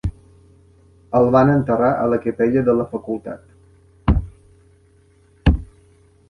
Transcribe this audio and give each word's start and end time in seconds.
El 1.19 1.27
van 1.35 1.51
enterrar 1.55 1.91
a 1.97 2.07
la 2.13 2.19
capella 2.23 2.63
de 2.71 2.75
la 2.79 2.87
facultat. 2.95 5.53